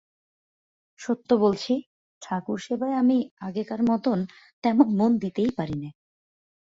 সত্য 0.99 1.29
বলছি, 1.35 1.73
ঠাকুর-সেবায় 2.21 2.95
আমি 2.95 3.17
আগেকার 3.41 3.81
মতো 3.83 4.09
তেমন 4.63 4.87
মন 4.97 5.11
দিতেই 5.17 5.51
পারি 5.57 5.75
নে। 5.79 5.89